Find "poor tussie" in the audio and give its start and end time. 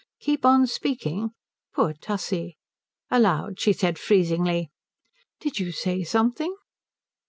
1.75-2.57